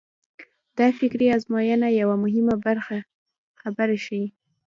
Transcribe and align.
دا 0.77 0.87
فکري 0.99 1.27
ازموینه 1.37 1.87
یوه 2.01 2.15
مهمه 2.23 2.55
خبره 3.61 3.95
ښيي. 4.05 4.25